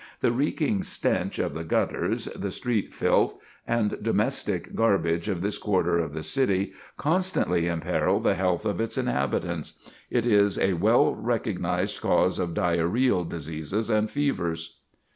The 0.21 0.31
reeking 0.31 0.81
stench 0.81 1.37
of 1.37 1.53
the 1.53 1.63
gutters, 1.63 2.25
the 2.25 2.49
street 2.49 2.91
filth, 2.91 3.35
and 3.67 4.01
domestic 4.01 4.73
garbage 4.73 5.29
of 5.29 5.43
this 5.43 5.59
quarter 5.59 5.99
of 5.99 6.13
the 6.13 6.23
city, 6.23 6.73
constantly 6.97 7.67
imperil 7.67 8.19
the 8.19 8.33
health 8.33 8.65
of 8.65 8.81
its 8.81 8.97
inhabitants. 8.97 9.73
It 10.09 10.25
is 10.25 10.57
a 10.57 10.73
well 10.73 11.13
recognized 11.13 12.01
cause 12.01 12.39
of 12.39 12.55
diarrhoeal 12.55 13.25
diseases 13.25 13.91
and 13.91 14.09
fevers." 14.09 14.79